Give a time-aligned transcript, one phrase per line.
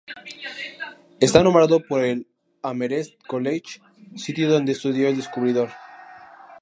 [1.19, 2.27] Está nombrado por el
[2.63, 3.81] Amherst College,
[4.15, 5.69] sitio donde estudió el descubridor.